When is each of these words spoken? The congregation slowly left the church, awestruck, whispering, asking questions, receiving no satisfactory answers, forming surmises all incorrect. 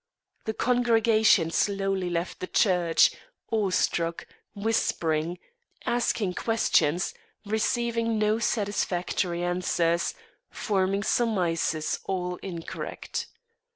The 0.45 0.55
congregation 0.55 1.51
slowly 1.51 2.09
left 2.09 2.39
the 2.39 2.47
church, 2.47 3.11
awestruck, 3.51 4.25
whispering, 4.55 5.37
asking 5.85 6.33
questions, 6.33 7.13
receiving 7.45 8.17
no 8.17 8.39
satisfactory 8.39 9.43
answers, 9.43 10.15
forming 10.49 11.03
surmises 11.03 11.99
all 12.05 12.37
incorrect. 12.37 13.27